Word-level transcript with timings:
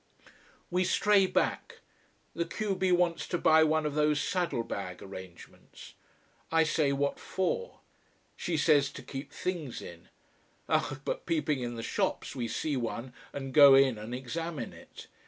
We 0.71 0.83
stray 0.83 1.27
back. 1.27 1.81
The 2.33 2.45
q 2.45 2.75
b 2.75 2.91
wants 2.91 3.27
to 3.27 3.37
buy 3.37 3.63
one 3.63 3.85
of 3.85 3.93
those 3.93 4.19
saddle 4.19 4.63
bag 4.63 4.99
arrangements. 5.03 5.93
I 6.51 6.63
say 6.63 6.91
what 6.91 7.19
for? 7.19 7.81
She 8.35 8.57
says 8.57 8.89
to 8.93 9.03
keep 9.03 9.31
things 9.31 9.79
in. 9.79 10.09
Ach! 10.67 10.97
but 11.05 11.27
peeping 11.27 11.59
in 11.61 11.75
the 11.75 11.83
shops, 11.83 12.35
we 12.35 12.47
see 12.47 12.75
one 12.75 13.13
and 13.31 13.53
go 13.53 13.75
in 13.75 13.99
and 13.99 14.15
examine 14.15 14.73
it. 14.73 15.05